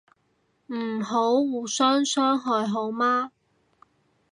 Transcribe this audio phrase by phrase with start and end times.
[0.65, 3.31] 唔好互相傷害好嗎